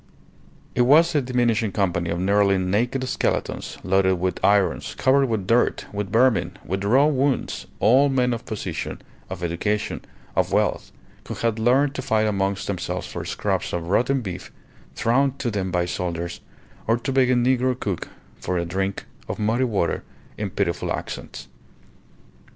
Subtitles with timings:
[0.73, 5.85] It was a diminishing company of nearly naked skeletons, loaded with irons, covered with dirt,
[5.93, 10.03] with vermin, with raw wounds, all men of position, of education,
[10.35, 10.91] of wealth,
[11.27, 14.51] who had learned to fight amongst themselves for scraps of rotten beef
[14.95, 16.41] thrown to them by soldiers,
[16.87, 18.07] or to beg a negro cook
[18.39, 20.03] for a drink of muddy water
[20.35, 21.47] in pitiful accents.